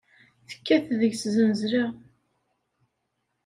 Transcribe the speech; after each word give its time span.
Tekkat 0.49 0.85
deg-s 0.99 1.23
zznezla. 1.33 1.85